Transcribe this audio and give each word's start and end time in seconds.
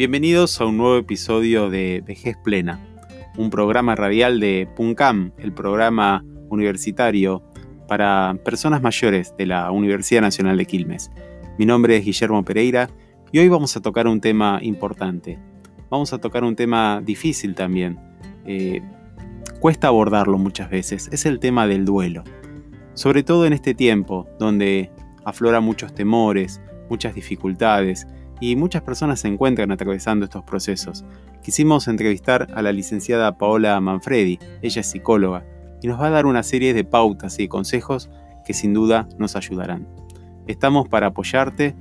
Bienvenidos 0.00 0.58
a 0.58 0.64
un 0.64 0.78
nuevo 0.78 0.96
episodio 0.96 1.68
de 1.68 2.02
Vejez 2.06 2.34
Plena, 2.42 2.80
un 3.36 3.50
programa 3.50 3.94
radial 3.94 4.40
de 4.40 4.66
PUNCAM, 4.74 5.32
el 5.36 5.52
programa 5.52 6.24
universitario 6.48 7.42
para 7.86 8.34
personas 8.42 8.80
mayores 8.80 9.34
de 9.36 9.44
la 9.44 9.70
Universidad 9.70 10.22
Nacional 10.22 10.56
de 10.56 10.64
Quilmes. 10.64 11.10
Mi 11.58 11.66
nombre 11.66 11.98
es 11.98 12.06
Guillermo 12.06 12.42
Pereira 12.46 12.88
y 13.30 13.40
hoy 13.40 13.50
vamos 13.50 13.76
a 13.76 13.82
tocar 13.82 14.08
un 14.08 14.22
tema 14.22 14.58
importante. 14.62 15.38
Vamos 15.90 16.14
a 16.14 16.18
tocar 16.18 16.44
un 16.44 16.56
tema 16.56 17.02
difícil 17.04 17.54
también. 17.54 17.98
Eh, 18.46 18.80
cuesta 19.60 19.88
abordarlo 19.88 20.38
muchas 20.38 20.70
veces. 20.70 21.10
Es 21.12 21.26
el 21.26 21.40
tema 21.40 21.66
del 21.66 21.84
duelo. 21.84 22.24
Sobre 22.94 23.22
todo 23.22 23.44
en 23.44 23.52
este 23.52 23.74
tiempo, 23.74 24.26
donde 24.38 24.90
aflora 25.26 25.60
muchos 25.60 25.94
temores, 25.94 26.58
muchas 26.88 27.14
dificultades 27.14 28.06
y 28.40 28.56
muchas 28.56 28.82
personas 28.82 29.20
se 29.20 29.28
encuentran 29.28 29.70
atravesando 29.70 30.24
estos 30.24 30.42
procesos. 30.44 31.04
Quisimos 31.42 31.86
entrevistar 31.88 32.48
a 32.54 32.62
la 32.62 32.72
licenciada 32.72 33.36
Paola 33.36 33.78
Manfredi, 33.80 34.38
ella 34.62 34.80
es 34.80 34.86
psicóloga, 34.86 35.44
y 35.82 35.88
nos 35.88 36.00
va 36.00 36.06
a 36.06 36.10
dar 36.10 36.26
una 36.26 36.42
serie 36.42 36.74
de 36.74 36.84
pautas 36.84 37.38
y 37.38 37.48
consejos 37.48 38.10
que 38.44 38.54
sin 38.54 38.74
duda 38.74 39.08
nos 39.18 39.36
ayudarán. 39.36 39.86
Estamos 40.46 40.88
para 40.88 41.08
apoyarte, 41.08 41.76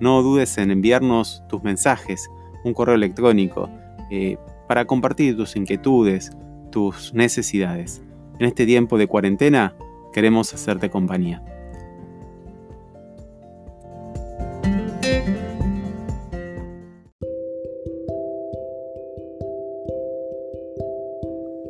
no 0.00 0.22
dudes 0.22 0.58
en 0.58 0.70
enviarnos 0.70 1.42
tus 1.48 1.62
mensajes, 1.62 2.30
un 2.64 2.74
correo 2.74 2.94
electrónico, 2.94 3.68
eh, 4.10 4.36
para 4.68 4.84
compartir 4.84 5.36
tus 5.36 5.56
inquietudes, 5.56 6.30
tus 6.70 7.12
necesidades. 7.14 8.02
En 8.38 8.46
este 8.46 8.66
tiempo 8.66 8.98
de 8.98 9.06
cuarentena 9.06 9.74
queremos 10.12 10.52
hacerte 10.54 10.90
compañía. 10.90 11.42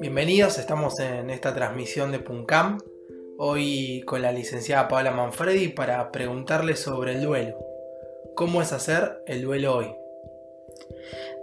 Bienvenidos, 0.03 0.59
estamos 0.59 0.99
en 0.99 1.31
esta 1.31 1.55
transmisión 1.55 2.11
de 2.11 2.19
PUNCAM, 2.19 2.79
hoy 3.39 4.03
con 4.05 4.21
la 4.21 4.33
licenciada 4.33 4.89
Paola 4.89 5.13
Manfredi 5.13 5.69
para 5.69 6.11
preguntarle 6.11 6.75
sobre 6.75 7.13
el 7.13 7.23
duelo. 7.23 7.57
¿Cómo 8.35 8.61
es 8.61 8.73
hacer 8.73 9.23
el 9.29 9.43
duelo 9.43 9.77
hoy? 9.77 9.95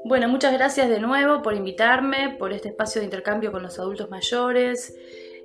Bueno, 0.03 0.27
muchas 0.27 0.51
gracias 0.51 0.89
de 0.89 0.99
nuevo 0.99 1.41
por 1.41 1.53
invitarme, 1.53 2.35
por 2.37 2.51
este 2.51 2.67
espacio 2.67 2.99
de 2.99 3.05
intercambio 3.05 3.53
con 3.53 3.63
los 3.63 3.79
adultos 3.79 4.09
mayores. 4.09 4.93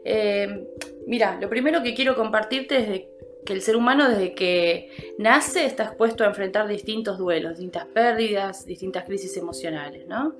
Eh, 0.04 0.66
mira, 1.06 1.38
lo 1.40 1.48
primero 1.48 1.84
que 1.84 1.94
quiero 1.94 2.16
compartirte 2.16 2.78
es 2.78 2.88
de 2.88 3.13
que 3.45 3.53
el 3.53 3.62
ser 3.62 3.77
humano 3.77 4.09
desde 4.09 4.34
que 4.34 4.91
nace 5.19 5.67
está 5.67 5.84
expuesto 5.84 6.25
a 6.25 6.28
enfrentar 6.28 6.67
distintos 6.67 7.19
duelos, 7.19 7.53
distintas 7.53 7.87
pérdidas, 7.87 8.64
distintas 8.64 9.05
crisis 9.05 9.37
emocionales, 9.37 10.06
¿no? 10.06 10.34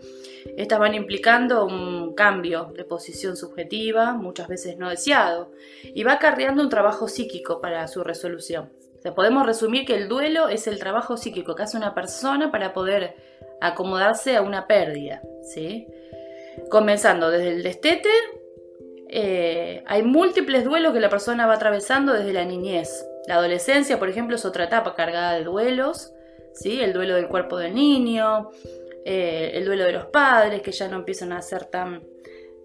Estas 0.57 0.79
van 0.79 0.95
implicando 0.95 1.67
un 1.67 2.15
cambio 2.15 2.73
de 2.77 2.85
posición 2.85 3.37
subjetiva, 3.37 4.15
muchas 4.15 4.49
veces 4.49 4.79
no 4.79 4.89
deseado, 4.89 5.53
y 5.83 6.03
va 6.03 6.15
acarreando 6.15 6.63
un 6.63 6.71
trabajo 6.71 7.09
psíquico 7.09 7.61
para 7.61 7.87
su 7.89 8.03
resolución. 8.03 8.71
O 9.05 9.15
podemos 9.15 9.45
resumir 9.45 9.85
que 9.85 9.97
el 9.97 10.09
duelo 10.09 10.49
es 10.49 10.67
el 10.67 10.79
trabajo 10.79 11.19
psíquico 11.19 11.55
que 11.55 11.63
hace 11.63 11.77
una 11.77 11.95
persona 11.95 12.51
para 12.51 12.73
poder 12.73 13.15
acomodarse 13.61 14.37
a 14.37 14.43
una 14.43 14.67
pérdida, 14.67 15.21
¿sí? 15.43 15.87
Comenzando 16.71 17.31
desde 17.31 17.49
el 17.49 17.63
destete 17.63 18.09
eh, 19.17 19.85
hay 19.87 20.03
múltiples 20.03 20.65
duelos 20.65 20.93
que 20.93 20.99
la 20.99 21.09
persona 21.09 21.47
va 21.47 21.55
atravesando 21.55 22.13
desde 22.13 22.33
la 22.33 22.45
niñez. 22.45 23.07
La 23.29 23.37
adolescencia, 23.37 23.97
por 24.01 24.09
ejemplo, 24.09 24.35
es 24.35 24.45
otra 24.45 24.65
etapa 24.65 24.97
cargada 24.97 25.35
de 25.35 25.45
duelos, 25.45 26.13
¿sí? 26.53 26.81
el 26.81 26.93
duelo 26.93 27.15
del 27.15 27.29
cuerpo 27.29 27.57
del 27.57 27.77
niño, 27.77 28.51
eh, 29.05 29.53
el 29.55 29.67
duelo 29.67 29.85
de 29.85 29.93
los 29.93 30.07
padres, 30.07 30.63
que 30.63 30.73
ya 30.73 30.89
no 30.89 30.97
empiezan 30.97 31.31
a 31.31 31.41
ser 31.43 31.67
tan, 31.67 32.03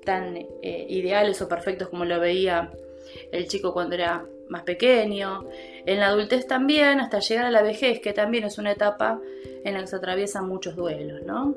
tan 0.04 0.38
eh, 0.38 0.88
ideales 0.90 1.40
o 1.44 1.48
perfectos 1.48 1.90
como 1.90 2.04
lo 2.04 2.20
veía 2.20 2.72
el 3.32 3.48
chico 3.48 3.72
cuando 3.72 3.94
era 3.94 4.26
más 4.50 4.64
pequeño. 4.64 5.46
En 5.86 6.00
la 6.00 6.08
adultez 6.08 6.48
también, 6.48 7.00
hasta 7.00 7.20
llegar 7.20 7.46
a 7.46 7.52
la 7.52 7.62
vejez, 7.62 8.00
que 8.00 8.12
también 8.12 8.44
es 8.46 8.58
una 8.58 8.72
etapa 8.72 9.22
en 9.64 9.76
la 9.76 9.82
que 9.82 9.88
se 9.88 9.98
atraviesan 9.98 10.48
muchos 10.48 10.76
duelos, 10.76 11.22
¿no? 11.28 11.54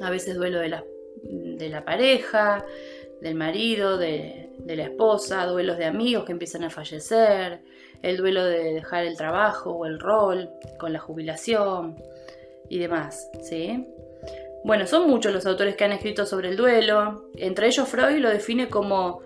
A 0.00 0.10
veces 0.10 0.34
duelo 0.34 0.58
de 0.58 0.70
la, 0.70 0.84
de 1.22 1.68
la 1.68 1.84
pareja, 1.84 2.64
del 3.20 3.34
marido, 3.34 3.98
de, 3.98 4.50
la 4.66 4.82
esposa, 4.82 5.46
duelos 5.46 5.78
de 5.78 5.84
amigos 5.84 6.24
que 6.24 6.32
empiezan 6.32 6.64
a 6.64 6.70
fallecer, 6.70 7.60
el 8.02 8.16
duelo 8.16 8.44
de 8.44 8.74
dejar 8.74 9.04
el 9.04 9.16
trabajo 9.16 9.70
o 9.70 9.86
el 9.86 9.98
rol 9.98 10.50
con 10.78 10.92
la 10.92 10.98
jubilación 10.98 11.96
y 12.68 12.78
demás, 12.78 13.30
¿sí? 13.42 13.86
Bueno, 14.64 14.86
son 14.86 15.08
muchos 15.08 15.32
los 15.32 15.46
autores 15.46 15.76
que 15.76 15.84
han 15.84 15.92
escrito 15.92 16.26
sobre 16.26 16.48
el 16.48 16.56
duelo, 16.56 17.30
entre 17.36 17.68
ellos 17.68 17.88
Freud 17.88 18.18
lo 18.18 18.30
define 18.30 18.68
como 18.68 19.22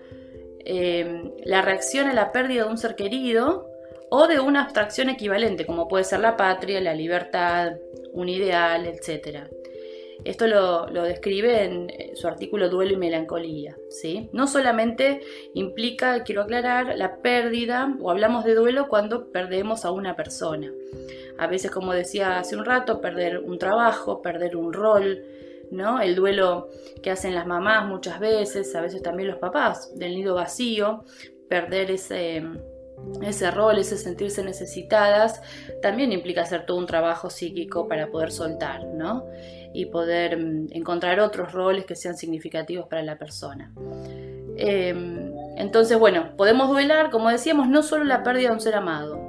eh, 0.65 1.33
la 1.45 1.63
reacción 1.63 2.09
a 2.09 2.13
la 2.13 2.33
pérdida 2.33 2.65
de 2.65 2.71
un 2.71 2.79
ser 2.79 2.95
querido 2.95 3.71
o 4.11 4.27
de 4.27 4.41
una 4.41 4.65
abstracción 4.65 5.09
equivalente, 5.09 5.65
como 5.65 5.89
puede 5.89 6.05
ser 6.05 6.21
la 6.21 6.37
patria, 6.37 6.81
la 6.81 6.95
libertad, 6.95 7.73
un 8.13 8.29
ideal, 8.29 8.87
etc. 8.87 9.49
Esto 10.25 10.47
lo, 10.47 10.87
describe 11.03 11.65
en 11.65 11.91
eh, 11.91 12.13
su 12.15 12.29
artículo 12.29 12.69
Duelo 12.69 12.93
y 12.93 12.97
Melancolía. 12.97 13.77
¿sí? 13.89 14.29
No 14.33 14.47
solamente 14.47 15.21
implica, 15.55 16.23
quiero 16.25 16.43
aclarar, 16.43 16.97
la 16.97 17.17
pérdida, 17.17 17.97
o 18.01 18.11
hablamos 18.11 18.45
de 18.45 18.55
duelo 18.55 18.89
cuando 18.89 19.31
perdemos 19.31 19.85
a 19.85 19.91
una 19.91 20.17
persona. 20.17 20.71
A 21.39 21.47
veces, 21.47 21.71
como 21.71 21.93
decía 21.93 22.39
hace 22.39 22.57
un 22.57 22.65
rato, 22.65 23.01
perder 23.01 23.39
un 23.39 23.59
trabajo, 23.59 24.21
perder 24.21 24.57
un 24.57 24.73
rol, 24.73 25.25
¿no? 25.71 26.01
El 26.01 26.15
duelo 26.15 26.69
que 27.03 27.11
hacen 27.11 27.35
las 27.35 27.47
mamás 27.47 27.87
muchas 27.87 28.21
veces, 28.21 28.75
a 28.75 28.81
veces 28.81 29.03
también 29.03 29.29
los 29.29 29.39
papás, 29.39 29.97
del 29.97 30.15
nido 30.15 30.35
vacío, 30.35 31.05
perder 31.49 31.93
ese, 31.93 32.43
ese 33.23 33.51
rol, 33.51 33.79
ese 33.79 33.97
sentirse 33.97 34.43
necesitadas, 34.43 35.43
también 35.83 36.13
implica 36.13 36.43
hacer 36.43 36.67
todo 36.67 36.77
un 36.79 36.87
trabajo 36.87 37.31
psíquico 37.31 37.89
para 37.89 38.11
poder 38.11 38.31
soltar, 38.31 38.85
¿no? 38.85 39.25
y 39.73 39.87
poder 39.87 40.37
mm, 40.37 40.69
encontrar 40.73 41.21
otros 41.21 41.53
roles 41.53 41.85
que 41.85 41.97
sean 41.97 42.17
significativos 42.17 42.87
para 42.89 43.03
la 43.03 43.17
persona. 43.17 43.73
Em, 44.57 45.33
entonces, 45.57 45.99
bueno, 45.99 46.37
podemos 46.37 46.69
duelar, 46.69 47.11
como 47.11 47.31
decíamos, 47.31 47.69
no 47.69 47.83
solo 47.83 48.05
la 48.05 48.23
pérdida 48.23 48.49
de 48.49 48.55
un 48.55 48.61
ser 48.61 48.75
amado, 48.75 49.21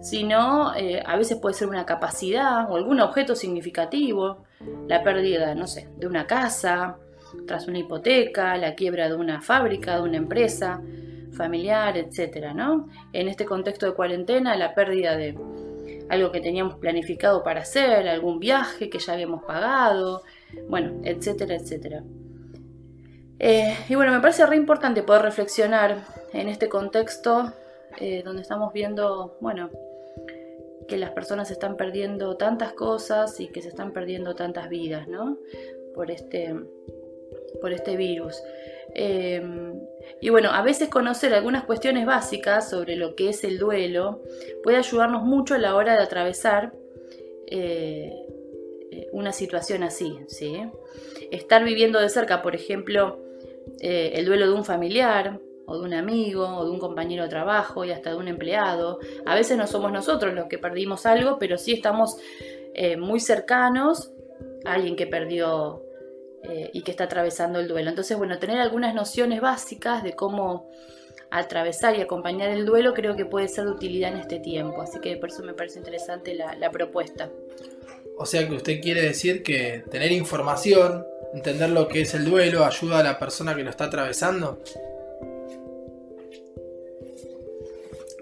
sino 0.00 0.74
eh, 0.74 1.02
a 1.04 1.16
veces 1.16 1.38
puede 1.38 1.54
ser 1.54 1.68
una 1.68 1.86
capacidad 1.86 2.70
o 2.70 2.76
algún 2.76 3.00
objeto 3.00 3.34
significativo, 3.36 4.44
la 4.88 5.02
pérdida, 5.02 5.54
no 5.54 5.66
sé, 5.66 5.88
de 5.96 6.06
una 6.06 6.26
casa, 6.26 6.98
tras 7.46 7.66
una 7.66 7.78
hipoteca, 7.78 8.56
la 8.56 8.74
quiebra 8.74 9.08
de 9.08 9.14
una 9.14 9.40
fábrica, 9.40 9.96
de 9.96 10.02
una 10.02 10.16
empresa 10.16 10.80
familiar, 11.32 11.96
etcétera, 11.96 12.54
¿no? 12.54 12.88
En 13.12 13.28
este 13.28 13.44
contexto 13.44 13.86
de 13.86 13.94
cuarentena, 13.94 14.56
la 14.56 14.74
pérdida 14.74 15.16
de 15.16 15.36
algo 16.08 16.30
que 16.30 16.40
teníamos 16.40 16.76
planificado 16.76 17.42
para 17.42 17.62
hacer, 17.62 18.08
algún 18.08 18.38
viaje 18.38 18.90
que 18.90 18.98
ya 18.98 19.14
habíamos 19.14 19.44
pagado, 19.44 20.22
bueno, 20.68 21.00
etcétera, 21.04 21.54
etcétera. 21.54 22.02
Eh, 23.38 23.74
y 23.88 23.94
bueno, 23.94 24.12
me 24.12 24.20
parece 24.20 24.46
re 24.46 24.56
importante 24.56 25.02
poder 25.02 25.22
reflexionar 25.22 26.04
en 26.32 26.48
este 26.48 26.68
contexto 26.68 27.52
eh, 27.98 28.22
donde 28.22 28.42
estamos 28.42 28.72
viendo, 28.72 29.36
bueno, 29.40 29.70
que 30.86 30.96
las 30.96 31.10
personas 31.10 31.50
están 31.50 31.76
perdiendo 31.76 32.36
tantas 32.36 32.72
cosas 32.72 33.40
y 33.40 33.48
que 33.48 33.62
se 33.62 33.68
están 33.68 33.92
perdiendo 33.92 34.34
tantas 34.34 34.68
vidas, 34.68 35.08
¿no? 35.08 35.38
Por 35.94 36.10
este, 36.10 36.54
por 37.60 37.72
este 37.72 37.96
virus. 37.96 38.42
Em, 38.94 39.80
y 40.20 40.30
bueno, 40.30 40.50
a 40.50 40.62
veces 40.62 40.88
conocer 40.88 41.32
algunas 41.34 41.64
cuestiones 41.64 42.06
básicas 42.06 42.68
sobre 42.68 42.96
lo 42.96 43.14
que 43.14 43.30
es 43.30 43.44
el 43.44 43.58
duelo 43.58 44.22
puede 44.62 44.76
ayudarnos 44.76 45.22
mucho 45.22 45.54
a 45.54 45.58
la 45.58 45.74
hora 45.74 45.94
de 45.94 46.02
atravesar 46.02 46.72
eh, 47.46 48.12
eh, 48.90 49.08
una 49.12 49.32
situación 49.32 49.82
así. 49.82 50.18
¿sí? 50.28 50.62
Estar 51.30 51.64
viviendo 51.64 52.00
de 52.00 52.08
cerca, 52.08 52.42
por 52.42 52.54
ejemplo, 52.54 53.18
eh, 53.80 54.12
el 54.14 54.26
duelo 54.26 54.46
de 54.46 54.52
un 54.52 54.64
familiar 54.64 55.40
o 55.66 55.78
de 55.78 55.84
un 55.84 55.94
amigo 55.94 56.46
o 56.46 56.64
de 56.64 56.70
un 56.70 56.78
compañero 56.78 57.22
de 57.22 57.28
trabajo 57.28 57.84
y 57.84 57.90
hasta 57.90 58.10
de 58.10 58.16
un 58.16 58.28
empleado. 58.28 58.98
A 59.24 59.34
veces 59.34 59.56
no 59.56 59.66
somos 59.66 59.92
nosotros 59.92 60.34
los 60.34 60.46
que 60.46 60.58
perdimos 60.58 61.06
algo, 61.06 61.38
pero 61.38 61.56
sí 61.56 61.72
estamos 61.72 62.16
muy 62.98 63.20
cercanos 63.20 64.10
a 64.64 64.72
alguien 64.72 64.96
que 64.96 65.06
perdió 65.06 65.82
eh, 66.44 66.70
y 66.72 66.82
que 66.82 66.90
está 66.90 67.04
atravesando 67.04 67.60
el 67.60 67.68
duelo. 67.68 67.90
Entonces, 67.90 68.16
bueno, 68.16 68.38
tener 68.38 68.58
algunas 68.58 68.94
nociones 68.94 69.40
básicas 69.40 70.02
de 70.02 70.14
cómo 70.14 70.68
atravesar 71.32 71.96
y 71.96 72.02
acompañar 72.02 72.50
el 72.50 72.66
duelo 72.66 72.92
creo 72.92 73.16
que 73.16 73.24
puede 73.24 73.48
ser 73.48 73.64
de 73.64 73.70
utilidad 73.70 74.12
en 74.12 74.18
este 74.18 74.38
tiempo. 74.38 74.82
Así 74.82 75.00
que 75.00 75.16
por 75.16 75.30
eso 75.30 75.42
me 75.42 75.54
parece 75.54 75.78
interesante 75.78 76.34
la, 76.34 76.70
propuesta. 76.70 77.30
O 78.18 78.26
sea 78.26 78.46
que 78.46 78.54
usted 78.54 78.80
quiere 78.80 79.02
decir 79.02 79.42
que 79.42 79.82
tener 79.90 80.12
información, 80.12 81.06
entender 81.32 81.70
lo 81.70 81.88
que 81.88 82.02
es 82.02 82.14
el 82.14 82.24
duelo, 82.24 82.64
ayuda 82.64 82.98
a 82.98 83.02
la 83.02 83.18
persona 83.18 83.54
que 83.54 83.62
lo 83.62 83.70
está 83.70 83.84
atravesando. 83.84 84.62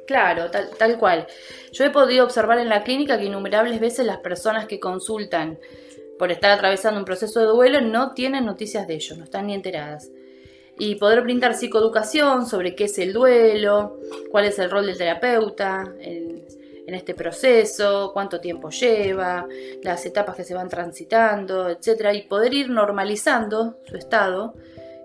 Claro, 0.07 0.51
tal, 0.51 0.71
tal, 0.77 0.99
cual. 0.99 1.27
Yo 1.73 1.85
he 1.85 1.91
podido 1.91 2.25
observar 2.25 2.59
en 2.59 2.69
la 2.69 2.83
clínica 2.83 3.19
que 3.19 3.25
innumerables 3.25 3.81
veces 3.81 4.07
las 4.07 4.19
personas 4.19 4.67
que 4.67 4.79
consultan 4.79 5.59
por 6.21 6.31
estar 6.31 6.51
atravesando 6.51 7.01
un 7.01 7.07
proceso 7.07 7.41
de 7.41 7.47
duelo, 7.47 7.81
no 7.81 8.13
tienen 8.13 8.45
noticias 8.45 8.87
de 8.87 8.93
ello, 8.93 9.17
no 9.17 9.25
están 9.25 9.47
ni 9.47 9.55
enteradas. 9.55 10.11
Y 10.79 10.97
poder 10.97 11.23
brindar 11.23 11.55
psicoeducación 11.55 12.47
sobre 12.47 12.75
qué 12.75 12.85
es 12.85 12.99
el 12.99 13.15
duelo, 13.15 13.99
cuál 14.31 14.45
es 14.45 14.59
el 14.59 14.71
rol 14.71 14.85
del 14.85 14.99
terapeuta 14.99 15.95
en, 15.99 16.45
este 16.89 17.15
proceso, 17.15 18.11
cuánto 18.13 18.41
tiempo 18.41 18.69
lleva, 18.69 19.47
las 19.83 20.05
etapas 20.05 20.35
que 20.35 20.43
se 20.43 20.55
van 20.55 20.69
transitando, 20.69 21.71
etc. 21.71 22.13
Y 22.13 22.23
poder 22.23 22.53
ir 22.53 22.69
normalizando 22.69 23.79
su 23.85 23.97
estado 23.97 24.55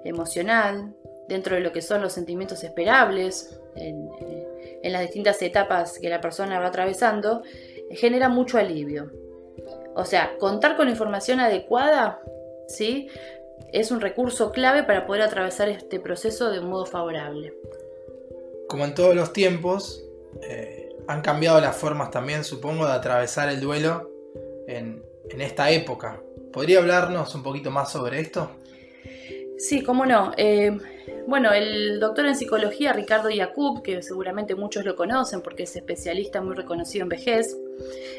emocional 0.04 0.96
dentro 1.30 1.56
de 1.56 1.62
lo 1.62 1.72
que 1.72 1.84
son 1.84 2.02
los 2.02 2.12
sentimientos 2.12 2.64
esperables 2.64 3.58
en 3.76 4.92
las 4.92 5.02
distintas 5.04 5.40
etapas 5.44 6.00
que 6.00 6.10
la 6.10 6.20
persona 6.20 6.60
va 6.60 6.68
atravesando, 6.68 7.44
genera 7.92 8.28
mucho 8.30 8.58
alivio. 8.58 9.12
O 9.96 10.06
sea, 10.06 10.38
contar 10.38 10.76
con 10.76 10.90
información 10.90 11.40
adecuada, 11.40 12.20
¿sí? 12.68 13.08
Es 13.72 13.92
un 13.92 14.02
recurso 14.02 14.52
clave 14.52 14.84
para 14.84 15.06
poder 15.08 15.22
atravesar 15.22 15.70
este 15.70 16.00
proceso 16.00 16.52
de 16.52 16.60
un 16.60 16.70
modo 16.70 16.86
favorable. 16.86 17.54
Como 18.68 18.86
en 18.86 18.94
todos 18.94 19.16
los 19.16 19.32
tiempos, 19.32 20.04
eh, 20.42 20.96
han 21.08 21.22
cambiado 21.22 21.62
las 21.62 21.76
formas 21.76 22.12
también, 22.12 22.44
supongo, 22.44 22.86
de 22.86 22.94
atravesar 22.94 23.50
el 23.50 23.62
duelo 23.62 24.12
en, 24.68 25.04
en 25.30 25.42
esta 25.42 25.70
época. 25.72 26.22
¿Podría 26.52 26.80
hablarnos 26.80 27.34
un 27.36 27.44
poquito 27.44 27.72
más 27.72 27.92
sobre 27.92 28.20
esto? 28.20 28.52
Sí, 29.58 29.82
cómo 29.82 30.06
no. 30.06 30.34
Eh, 30.36 30.78
bueno, 31.28 31.54
el 31.54 32.00
doctor 32.00 32.26
en 32.26 32.36
psicología 32.36 32.92
Ricardo 32.94 33.30
Yacoub, 33.30 33.82
que 33.82 34.02
seguramente 34.04 34.56
muchos 34.56 34.84
lo 34.84 34.96
conocen 34.96 35.42
porque 35.42 35.64
es 35.64 35.76
especialista 35.76 36.42
muy 36.42 36.56
reconocido 36.56 37.04
en 37.04 37.10
vejez, 37.10 37.58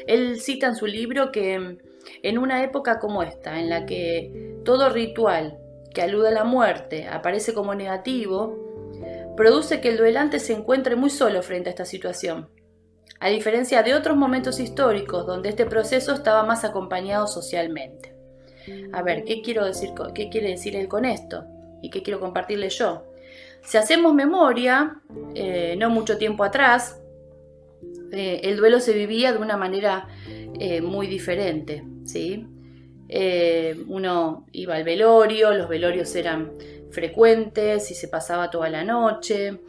él 0.07 0.39
cita 0.39 0.67
en 0.67 0.75
su 0.75 0.85
libro 0.85 1.31
que 1.31 1.77
en 2.23 2.37
una 2.37 2.63
época 2.63 2.99
como 2.99 3.23
esta, 3.23 3.59
en 3.59 3.69
la 3.69 3.85
que 3.85 4.55
todo 4.63 4.89
ritual 4.89 5.57
que 5.93 6.01
alude 6.01 6.29
a 6.29 6.31
la 6.31 6.43
muerte 6.43 7.07
aparece 7.07 7.53
como 7.53 7.75
negativo, 7.75 9.33
produce 9.35 9.81
que 9.81 9.89
el 9.89 9.97
duelante 9.97 10.39
se 10.39 10.53
encuentre 10.53 10.95
muy 10.95 11.09
solo 11.09 11.41
frente 11.41 11.69
a 11.69 11.71
esta 11.71 11.85
situación, 11.85 12.49
a 13.19 13.29
diferencia 13.29 13.83
de 13.83 13.95
otros 13.95 14.17
momentos 14.17 14.59
históricos 14.59 15.25
donde 15.25 15.49
este 15.49 15.65
proceso 15.65 16.13
estaba 16.13 16.43
más 16.43 16.63
acompañado 16.63 17.27
socialmente. 17.27 18.15
A 18.91 19.01
ver, 19.01 19.23
¿qué, 19.23 19.41
quiero 19.41 19.65
decir, 19.65 19.91
qué 20.13 20.29
quiere 20.29 20.49
decir 20.49 20.75
él 20.75 20.87
con 20.87 21.05
esto? 21.05 21.45
y 21.81 21.89
que 21.89 22.03
quiero 22.03 22.19
compartirle 22.19 22.69
yo. 22.69 23.03
Si 23.61 23.77
hacemos 23.77 24.13
memoria, 24.13 25.01
eh, 25.35 25.75
no 25.77 25.89
mucho 25.89 26.17
tiempo 26.17 26.43
atrás, 26.43 26.99
eh, 28.11 28.41
el 28.43 28.57
duelo 28.57 28.79
se 28.79 28.93
vivía 28.93 29.31
de 29.31 29.39
una 29.39 29.57
manera 29.57 30.07
eh, 30.59 30.81
muy 30.81 31.07
diferente, 31.07 31.83
¿sí? 32.05 32.47
uno 33.87 34.45
iba 34.51 34.75
al 34.75 34.83
velorio, 34.83 35.53
los 35.53 35.69
velorios 35.69 36.13
eran 36.13 36.51
frecuentes 36.91 37.89
y 37.89 37.95
se 37.95 38.09
pasaba 38.09 38.49
toda 38.49 38.69
la 38.69 38.83
noche, 38.83 39.61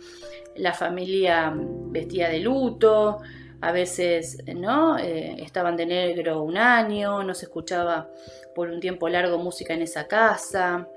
la 0.56 0.72
familia 0.72 1.54
vestía 1.54 2.30
de 2.30 2.40
luto, 2.40 3.20
a 3.60 3.70
veces 3.70 4.38
no 4.56 4.98
estaban 4.98 5.76
de 5.76 5.86
negro 5.86 6.42
un 6.42 6.58
año, 6.58 7.22
no 7.22 7.32
se 7.32 7.44
escuchaba 7.44 8.10
por 8.56 8.70
un 8.70 8.80
tiempo 8.80 9.08
largo 9.08 9.38
música 9.38 9.72
en 9.72 9.82
esa 9.82 10.08
casa. 10.08 10.88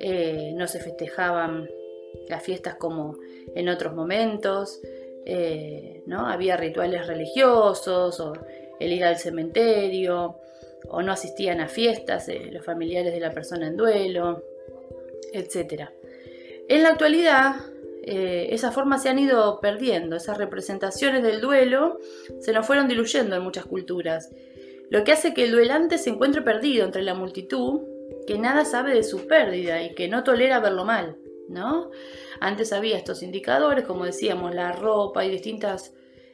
Eh, 0.00 0.52
no 0.54 0.68
se 0.68 0.78
festejaban 0.78 1.68
las 2.28 2.42
fiestas 2.42 2.76
como 2.76 3.16
en 3.54 3.68
otros 3.68 3.94
momentos, 3.94 4.80
eh, 5.26 6.02
¿no? 6.06 6.26
había 6.26 6.56
rituales 6.56 7.06
religiosos 7.06 8.18
o 8.20 8.32
el 8.80 8.92
ir 8.92 9.04
al 9.04 9.18
cementerio 9.18 10.36
o 10.88 11.02
no 11.02 11.12
asistían 11.12 11.60
a 11.60 11.68
fiestas 11.68 12.28
los 12.50 12.64
familiares 12.64 13.12
de 13.12 13.20
la 13.20 13.32
persona 13.32 13.66
en 13.66 13.76
duelo, 13.76 14.42
etc. 15.32 15.90
En 16.68 16.82
la 16.82 16.90
actualidad, 16.90 17.56
eh, 18.02 18.48
esas 18.50 18.74
formas 18.74 19.02
se 19.02 19.08
han 19.08 19.18
ido 19.18 19.60
perdiendo, 19.60 20.16
esas 20.16 20.38
representaciones 20.38 21.22
del 21.22 21.40
duelo 21.40 21.98
se 22.40 22.52
nos 22.52 22.66
fueron 22.66 22.88
diluyendo 22.88 23.36
en 23.36 23.42
muchas 23.42 23.66
culturas, 23.66 24.30
lo 24.90 25.04
que 25.04 25.12
hace 25.12 25.34
que 25.34 25.44
el 25.44 25.52
duelante 25.52 25.98
se 25.98 26.10
encuentre 26.10 26.40
perdido 26.40 26.84
entre 26.86 27.02
la 27.02 27.14
multitud 27.14 27.82
que 28.26 28.38
nada 28.38 28.64
sabe 28.64 28.94
de 28.94 29.02
su 29.02 29.26
pérdida 29.26 29.82
y 29.82 29.94
que 29.94 30.08
no 30.08 30.24
tolera 30.24 30.60
verlo 30.60 30.84
mal, 30.84 31.16
¿no? 31.48 31.90
Antes 32.40 32.72
había 32.72 32.96
estos 32.96 33.22
indicadores, 33.22 33.84
como 33.84 34.04
decíamos, 34.04 34.54
la 34.54 34.72
ropa 34.72 35.24
y 35.24 35.30
distintas 35.30 35.92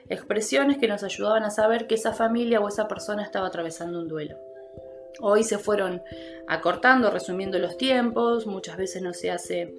expresiones 0.08 0.78
que 0.78 0.88
nos 0.88 1.02
ayudaban 1.02 1.44
a 1.44 1.50
saber 1.50 1.86
que 1.86 1.94
esa 1.94 2.12
familia 2.12 2.60
o 2.60 2.68
esa 2.68 2.88
persona 2.88 3.22
estaba 3.22 3.46
atravesando 3.46 4.00
un 4.00 4.08
duelo. 4.08 4.36
Hoy 5.20 5.44
se 5.44 5.58
fueron 5.58 6.02
acortando, 6.48 7.10
resumiendo 7.10 7.58
los 7.58 7.76
tiempos, 7.76 8.46
muchas 8.46 8.76
veces 8.76 9.00
no 9.00 9.12
se 9.12 9.30
hace 9.30 9.72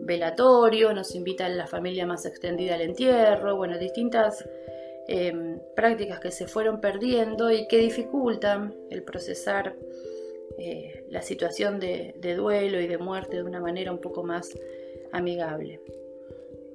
velatorio, 0.00 0.92
nos 0.92 1.14
invita 1.14 1.46
a 1.46 1.48
la 1.48 1.66
familia 1.66 2.06
más 2.06 2.26
extendida 2.26 2.74
al 2.74 2.82
entierro, 2.82 3.56
bueno, 3.56 3.78
distintas 3.78 4.46
em, 5.08 5.60
prácticas 5.74 6.20
que 6.20 6.30
se 6.30 6.46
fueron 6.46 6.80
perdiendo 6.80 7.50
y 7.50 7.66
que 7.68 7.78
dificultan 7.78 8.74
el 8.90 9.02
procesar 9.02 9.74
eh, 10.58 11.06
la 11.10 11.22
situación 11.22 11.80
de, 11.80 12.14
duelo 12.36 12.80
y 12.80 12.86
de 12.86 12.98
muerte 12.98 13.36
de 13.36 13.42
una 13.42 13.60
manera 13.60 13.92
un 13.92 14.00
poco 14.00 14.22
más 14.22 14.50
amigable. 15.12 15.80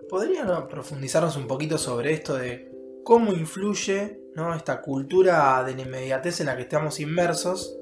¿Podrían 0.10 0.68
profundizarnos 0.68 1.38
un 1.38 1.48
poquito 1.48 1.78
sobre 1.78 2.14
esto 2.14 2.36
de 2.36 2.70
cómo 3.04 3.34
influye 3.34 4.20
¿no? 4.36 4.54
esta 4.54 4.82
cultura 4.82 5.64
de 5.64 5.76
la 5.76 5.82
inmediatez 5.82 6.42
en 6.42 6.48
la 6.48 6.56
que 6.56 6.64
estamos 6.64 7.00
inmersos 7.00 7.78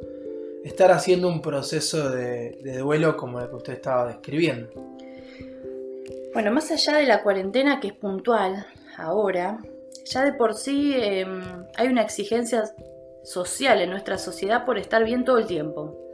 estar 0.63 0.91
haciendo 0.91 1.27
un 1.27 1.41
proceso 1.41 2.09
de, 2.09 2.77
duelo 2.79 3.17
como 3.17 3.39
el 3.39 3.49
que 3.49 3.55
usted 3.55 3.73
estaba 3.73 4.07
describiendo? 4.07 4.69
Bueno, 6.33 6.51
más 6.51 6.71
allá 6.71 6.97
de 6.97 7.05
la 7.05 7.23
cuarentena 7.23 7.79
que 7.79 7.87
es 7.87 7.93
puntual 7.93 8.65
ahora, 8.97 9.59
ya 10.05 10.25
de 10.25 10.33
por 10.33 10.55
sí 10.55 10.93
em, 10.95 11.41
hay 11.75 11.87
una 11.87 12.01
exigencia 12.01 12.63
social 13.23 13.81
en 13.81 13.89
nuestra 13.89 14.17
sociedad 14.17 14.65
por 14.65 14.77
estar 14.77 15.03
bien 15.03 15.25
todo 15.25 15.37
el 15.37 15.47
tiempo. 15.47 16.09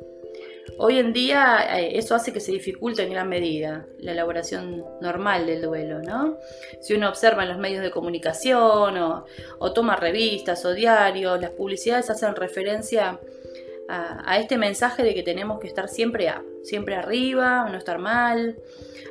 Hoy 0.77 0.99
en 0.99 1.13
día 1.13 1.79
eh, 1.79 1.97
eso 1.97 2.15
hace 2.15 2.33
que 2.33 2.41
se 2.41 2.51
dificulte 2.51 3.03
en 3.03 3.11
gran 3.11 3.29
medida 3.29 3.85
la 3.99 4.11
elaboración 4.11 4.83
normal 4.99 5.45
del 5.45 5.61
duelo, 5.61 6.01
¿no? 6.01 6.37
Si 6.81 6.93
uno 6.93 7.07
observa 7.07 7.43
en 7.43 7.49
los 7.49 7.57
medios 7.57 7.81
de 7.81 7.91
comunicación 7.91 8.97
o, 8.97 9.73
toma 9.73 9.95
revistas 9.95 10.65
o 10.65 10.73
diarios, 10.73 11.39
las 11.39 11.51
publicidades 11.51 12.09
hacen 12.09 12.35
referencia 12.35 13.19
a, 13.87 14.33
a, 14.33 14.39
este 14.39 14.57
mensaje 14.57 15.03
de 15.03 15.13
que 15.13 15.23
tenemos 15.23 15.59
que 15.59 15.67
estar 15.67 15.87
siempre 15.87 16.27
a, 16.27 16.43
siempre 16.63 16.95
arriba, 16.95 17.69
no 17.69 17.77
estar 17.77 17.99
mal, 17.99 18.57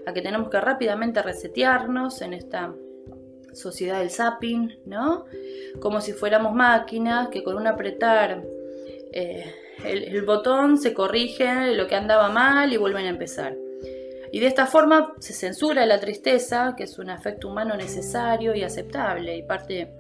a 0.05 0.13
que 0.13 0.21
tenemos 0.21 0.51
que 0.51 0.61
rápidamente 0.61 1.23
resetearnos 1.23 2.21
en 2.21 2.35
esta 2.35 2.75
sociedad 3.55 4.01
del 4.01 4.11
zapping, 4.11 4.81
¿no? 4.87 5.25
Como 5.81 6.01
si 6.01 6.13
fuéramos 6.13 6.55
máquinas 6.55 7.29
que 7.29 7.43
con 7.43 7.57
un 7.57 7.67
apretar 7.67 8.43
eh, 9.13 9.53
el, 9.85 10.23
botón 10.23 10.79
se 10.79 10.95
corrige 10.95 11.75
lo 11.75 11.87
que 11.87 11.95
andaba 11.95 12.29
mal 12.29 12.73
y 12.73 12.77
vuelven 12.77 13.07
a 13.07 13.11
empezar. 13.11 13.57
Y 14.33 14.41
de 14.41 14.47
esta 14.47 14.67
forma 14.67 15.15
se 15.21 15.33
censura 15.33 15.87
la 15.87 16.01
tristeza, 16.01 16.75
que 16.77 16.85
es 16.85 16.99
un 16.99 17.11
afecto 17.11 17.49
humano 17.49 17.77
necesario 17.77 18.55
y 18.55 18.63
aceptable 18.63 19.37
y 19.37 19.43
parte 19.43 19.93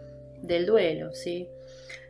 del 0.42 0.66
duelo, 0.66 1.14
¿sí? 1.14 1.48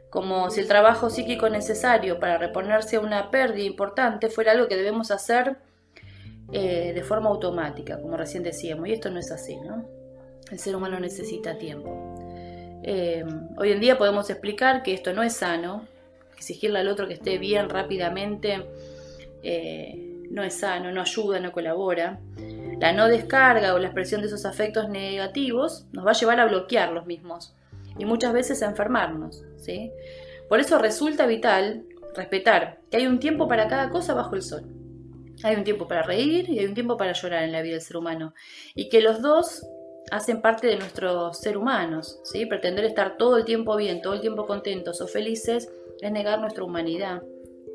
Como 0.09 0.49
si 0.51 0.61
el 0.61 0.69
trabajo 0.69 1.11
psíquico 1.11 1.49
necesario 1.49 2.19
para 2.21 2.39
reponerse 2.39 2.97
a 2.97 3.01
una 3.01 3.31
pérdida 3.31 3.65
importante 3.65 4.31
fuera 4.31 4.53
algo 4.53 4.69
que 4.69 4.77
debemos 4.77 5.11
hacer 5.11 5.57
eh, 6.53 6.93
de 6.95 7.03
forma 7.03 7.31
automática, 7.31 8.01
como 8.01 8.17
recién 8.17 8.43
decíamos, 8.43 8.89
y 8.89 8.93
esto 8.93 9.11
no 9.11 9.19
es 9.19 9.31
así, 9.31 9.57
¿no? 9.57 10.04
El 10.51 10.59
ser 10.59 10.77
humano 10.77 11.01
necesita 11.01 11.59
tiempo. 11.59 11.91
Eh, 12.83 13.25
hoy 13.57 13.73
en 13.73 13.81
día 13.81 13.97
podemos 13.97 14.29
explicar 14.29 14.83
que 14.83 14.93
esto 14.93 15.13
no 15.13 15.23
es 15.23 15.35
sano, 15.35 15.87
exigirle 16.37 16.81
al 16.81 16.89
otro 16.89 17.09
que 17.09 17.15
esté 17.15 17.39
bien 17.39 17.71
rápidamente 17.71 18.67
eh, 19.43 20.27
no 20.31 20.43
es 20.43 20.55
sano, 20.55 20.91
no 20.91 21.01
ayuda, 21.01 21.39
no 21.39 21.53
colabora. 21.53 22.19
La 22.81 22.93
no 22.93 23.09
descarga 23.09 23.75
o 23.75 23.79
la 23.79 23.87
expresión 23.87 24.21
de 24.21 24.27
esos 24.27 24.45
afectos 24.45 24.89
negativos 24.89 25.87
nos 25.93 26.05
va 26.05 26.11
a 26.11 26.15
llevar 26.15 26.41
a 26.41 26.47
bloquear 26.47 26.93
los 26.93 27.07
mismos 27.07 27.55
y 27.99 28.05
muchas 28.05 28.33
veces 28.33 28.63
a 28.63 28.67
enfermarnos. 28.67 29.45
¿sí? 29.57 29.93
Por 30.49 30.61
eso 30.61 30.79
resulta 30.79 31.27
vital 31.27 31.85
respetar 32.17 32.81
que 32.91 32.97
hay 32.97 33.07
un 33.07 33.21
tiempo 33.21 33.47
para 33.49 33.69
cada 33.69 33.91
cosa 33.91 34.15
bajo 34.15 34.35
el 34.35 34.43
sol. 34.43 34.65
Hay 35.43 35.57
un 35.57 35.65
tiempo 35.65 35.87
para 35.87 36.03
reír 36.03 36.49
y 36.49 36.59
hay 36.59 36.67
un 36.67 36.75
tiempo 36.75 36.97
para 36.97 37.13
llorar 37.13 37.45
en 37.45 37.53
la 37.53 37.63
vida 37.63 37.75
del 37.75 37.83
ser 37.83 37.97
humano. 37.97 38.35
Y 38.75 38.89
que 38.89 39.01
los 39.01 39.21
dos 39.21 39.67
hacen 40.11 40.41
parte 40.41 40.67
de 40.67 40.77
nuestros 40.77 41.39
ser 41.39 41.57
humanos, 41.57 42.21
¿sí? 42.25 42.47
Pretender 42.47 42.85
estar 42.85 43.17
todo 43.17 43.37
el 43.37 43.45
tiempo 43.45 43.77
bien, 43.77 44.03
todo 44.03 44.15
el 44.15 44.21
tiempo 44.21 44.47
contentos 44.47 45.01
o 45.01 45.07
felices 45.07 45.71
es 46.01 46.13
negar 46.13 46.41
nuestra 46.41 46.65
humanidad, 46.65 47.23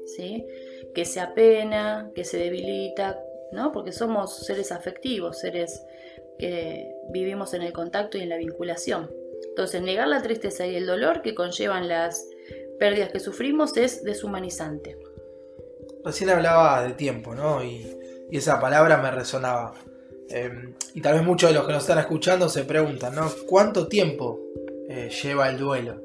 ¿sí? 0.06 0.46
Que 0.94 1.06
se 1.06 1.20
apena, 1.20 2.12
que 2.14 2.24
se 2.24 2.38
debilita, 2.38 3.20
¿no? 3.52 3.72
Porque 3.72 3.92
somos 3.92 4.46
seres 4.46 4.72
afectivos, 4.72 5.40
seres 5.40 5.84
que 6.38 6.92
vivimos 7.10 7.54
en 7.54 7.64
el 7.64 7.74
contacto 7.74 8.18
y 8.18 8.22
en 8.22 8.30
la 8.30 8.38
vinculación. 8.38 9.10
Entonces, 9.50 9.82
negar 9.82 10.08
la 10.08 10.22
tristeza 10.22 10.66
y 10.66 10.76
el 10.76 10.86
dolor 10.86 11.22
que 11.22 11.36
conllevan 11.36 11.88
las 11.88 12.28
pérdidas 12.80 13.12
que 13.12 13.20
sufrimos 13.20 13.76
es 13.78 14.04
deshumanizante. 14.04 14.98
recién 16.04 16.30
hablaba 16.30 16.84
de 16.84 16.94
tiempo, 16.94 17.36
¿no? 17.36 17.64
Y, 17.64 17.96
esa 18.32 18.60
palabra 18.60 18.98
me 18.98 19.10
resonaba. 19.10 19.74
Em, 20.30 20.74
y 20.94 21.02
tal 21.02 21.16
vez 21.16 21.24
muchos 21.24 21.50
de 21.50 21.56
los 21.56 21.66
que 21.66 21.74
nos 21.74 21.84
están 21.84 22.00
escuchando 22.00 22.50
se 22.50 22.64
preguntan, 22.64 23.16
¿no? 23.16 23.30
¿Cuánto 23.48 23.88
tiempo 23.88 24.40
eh, 24.88 25.10
lleva 25.10 25.50
el 25.50 25.58
duelo? 25.58 26.02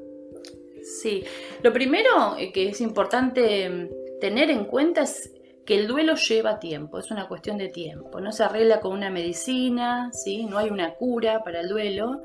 Sí, 0.83 1.23
lo 1.61 1.73
primero 1.73 2.35
eh, 2.37 2.51
que 2.51 2.69
es 2.69 2.81
importante 2.81 3.65
em, 3.65 3.89
tener 4.19 4.49
en 4.49 4.65
cuenta 4.65 5.01
es 5.01 5.31
que 5.65 5.75
el 5.75 5.87
duelo 5.87 6.15
lleva 6.15 6.59
tiempo, 6.59 6.99
es 6.99 7.09
una 7.09 7.27
cuestión 7.27 7.57
de 7.57 7.69
tiempo, 7.69 8.19
no 8.21 8.31
se 8.31 8.43
arregla 8.43 8.79
con 8.79 8.91
una 8.93 9.09
medicina, 9.09 10.11
¿sí? 10.13 10.45
no 10.45 10.59
hay 10.59 10.69
una 10.69 10.93
cura 10.93 11.43
para 11.43 11.61
el 11.61 11.69
duelo, 11.69 12.21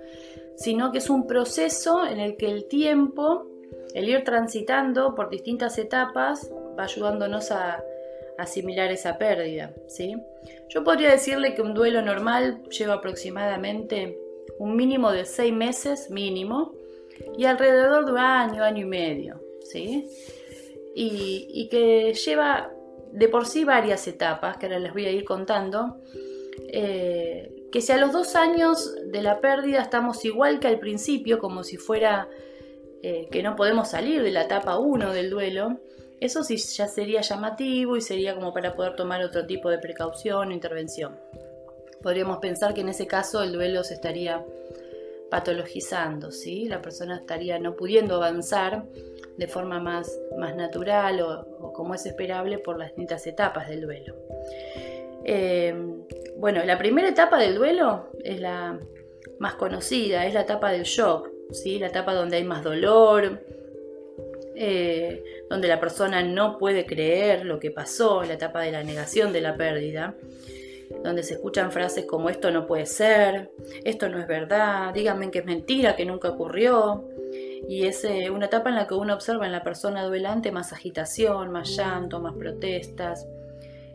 sino 0.56 0.92
que 0.92 0.98
es 0.98 1.08
un 1.08 1.26
proceso 1.26 2.06
en 2.06 2.20
el 2.20 2.36
que 2.36 2.50
el 2.50 2.66
tiempo, 2.66 3.46
el 3.94 4.10
ir 4.10 4.24
transitando 4.24 5.14
por 5.14 5.30
distintas 5.30 5.78
etapas, 5.78 6.50
va 6.78 6.84
ayudándonos 6.84 7.50
a 7.50 7.82
asimilar 8.36 8.90
esa 8.92 9.16
pérdida. 9.16 9.72
¿sí? 9.88 10.16
Yo 10.70 10.84
podría 10.84 11.10
decirle 11.10 11.54
que 11.54 11.62
un 11.62 11.74
duelo 11.74 12.00
normal 12.00 12.62
lleva 12.70 12.94
aproximadamente 12.94 14.18
un 14.58 14.76
mínimo 14.76 15.10
de 15.10 15.24
seis 15.24 15.52
meses 15.52 16.10
mínimo 16.10 16.74
y 17.36 17.44
alrededor 17.44 18.06
de 18.06 18.12
un 18.12 18.18
año, 18.18 18.62
año 18.62 18.82
y 18.82 18.88
medio. 18.88 19.40
¿sí? 19.64 20.08
Y, 20.94 21.68
que 21.70 22.14
lleva 22.14 22.72
de 23.12 23.28
por 23.28 23.46
sí 23.46 23.64
varias 23.64 24.06
etapas, 24.06 24.58
que 24.58 24.66
ahora 24.66 24.78
les 24.78 24.92
voy 24.92 25.06
a 25.06 25.10
ir 25.10 25.24
contando, 25.24 25.96
eh, 26.68 27.66
que 27.72 27.80
si 27.80 27.90
a 27.92 27.96
los 27.96 28.12
dos 28.12 28.36
años 28.36 28.94
de 29.06 29.22
la 29.22 29.40
pérdida 29.40 29.80
estamos 29.82 30.24
igual 30.24 30.60
que 30.60 30.68
al 30.68 30.78
principio, 30.78 31.38
como 31.38 31.64
si 31.64 31.78
fuera 31.78 32.28
eh, 33.02 33.28
que 33.32 33.42
no 33.42 33.56
podemos 33.56 33.88
salir 33.88 34.22
de 34.22 34.30
la 34.30 34.42
etapa 34.42 34.78
1 34.78 35.12
del 35.12 35.30
duelo, 35.30 35.80
eso 36.20 36.44
sí 36.44 36.56
ya 36.56 36.86
sería 36.86 37.22
llamativo 37.22 37.96
y 37.96 38.00
sería 38.00 38.34
como 38.34 38.52
para 38.52 38.74
poder 38.74 38.94
tomar 38.94 39.22
otro 39.22 39.46
tipo 39.46 39.70
de 39.70 39.78
precaución 39.78 40.48
o 40.48 40.52
intervención. 40.52 41.18
Podríamos 42.02 42.38
pensar 42.38 42.74
que 42.74 42.82
en 42.82 42.90
ese 42.90 43.06
caso 43.06 43.42
el 43.42 43.52
duelo 43.52 43.84
se 43.84 43.94
estaría 43.94 44.44
patologizando, 45.30 46.30
¿sí? 46.30 46.66
La 46.66 46.82
persona 46.82 47.16
estaría 47.16 47.58
no 47.58 47.76
pudiendo 47.76 48.16
avanzar 48.16 48.84
de 49.36 49.48
forma 49.48 49.80
más, 49.80 50.18
más 50.38 50.54
natural 50.56 51.20
o, 51.22 51.72
como 51.72 51.94
es 51.94 52.04
esperable 52.04 52.58
por 52.58 52.78
las 52.78 52.88
distintas 52.88 53.26
etapas 53.26 53.68
del 53.68 53.82
duelo. 53.82 54.14
Eh, 55.24 55.74
bueno, 56.36 56.64
la 56.64 56.76
primera 56.76 57.08
etapa 57.08 57.38
del 57.38 57.54
duelo 57.54 58.10
es 58.22 58.40
la 58.40 58.78
más 59.38 59.54
conocida, 59.54 60.26
es 60.26 60.34
la 60.34 60.42
etapa 60.42 60.72
del 60.72 60.82
shock, 60.82 61.30
¿sí? 61.52 61.78
la 61.78 61.86
etapa 61.86 62.12
donde 62.12 62.36
hay 62.36 62.44
más 62.44 62.62
dolor, 62.62 63.40
eh, 64.62 65.24
donde 65.48 65.68
la 65.68 65.80
persona 65.80 66.22
no 66.22 66.58
puede 66.58 66.84
creer 66.84 67.46
lo 67.46 67.58
que 67.58 67.70
pasó, 67.70 68.22
la 68.24 68.34
etapa 68.34 68.60
de 68.60 68.72
la 68.72 68.84
negación 68.84 69.32
de 69.32 69.40
la 69.40 69.56
pérdida 69.56 70.14
donde 71.02 71.22
se 71.22 71.34
escuchan 71.34 71.70
frases 71.72 72.04
como 72.04 72.28
esto 72.28 72.50
no 72.50 72.66
puede 72.66 72.86
ser, 72.86 73.50
esto 73.84 74.08
no 74.08 74.18
es 74.18 74.26
verdad, 74.26 74.92
díganme 74.92 75.30
que 75.30 75.38
es 75.38 75.44
mentira, 75.44 75.96
que 75.96 76.04
nunca 76.04 76.28
ocurrió. 76.30 77.08
Y 77.68 77.86
es 77.86 78.04
eh, 78.04 78.30
una 78.30 78.46
etapa 78.46 78.70
en 78.70 78.74
la 78.74 78.86
que 78.86 78.94
uno 78.94 79.14
observa 79.14 79.46
en 79.46 79.52
la 79.52 79.62
persona 79.62 80.04
duelante 80.04 80.50
más 80.50 80.72
agitación, 80.72 81.52
más 81.52 81.76
llanto, 81.76 82.20
más 82.20 82.34
protestas, 82.34 83.26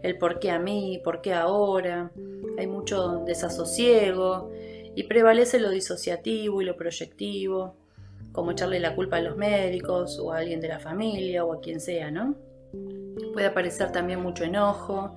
el 0.02 0.18
por 0.18 0.40
qué 0.40 0.52
a 0.52 0.60
mí, 0.60 1.02
por 1.04 1.22
qué 1.22 1.34
ahora. 1.34 2.12
Hay 2.58 2.68
mucho 2.68 3.24
desasosiego 3.26 4.52
y 4.96 5.04
prevalece 5.04 5.60
lo 5.60 5.70
disociativo 5.70 6.62
y 6.62 6.66
lo 6.66 6.78
proyectivo, 6.78 7.76
como 8.36 8.52
echarle 8.52 8.82
la 8.82 8.94
culpa 8.94 9.18
a 9.18 9.22
los 9.22 9.38
médicos 9.38 10.20
o 10.20 10.34
a 10.34 10.40
alguien 10.40 10.60
de 10.60 10.68
la 10.68 10.80
familia 10.80 11.46
o 11.46 11.54
a 11.54 11.62
quien 11.62 11.80
sea, 11.80 12.12
¿no? 12.12 12.36
Puede 13.34 13.48
aparecer 13.48 13.94
también 13.94 14.22
mucho 14.22 14.44
enojo 14.44 15.16